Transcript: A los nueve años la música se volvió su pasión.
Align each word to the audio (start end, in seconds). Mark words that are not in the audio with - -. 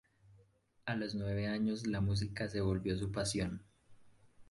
A 0.87 0.95
los 0.95 1.13
nueve 1.13 1.45
años 1.47 1.85
la 1.85 2.01
música 2.01 2.49
se 2.49 2.59
volvió 2.59 2.97
su 2.97 3.11
pasión. 3.11 3.61